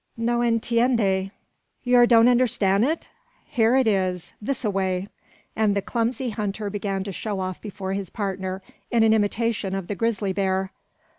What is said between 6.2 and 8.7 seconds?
hunter began to show off before his partner,